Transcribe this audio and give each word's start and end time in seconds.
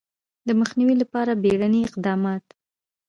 د 0.47 0.49
مخنیوي 0.59 0.95
لپاره 1.01 1.39
بیړني 1.43 1.81
اقدامات 1.85 2.45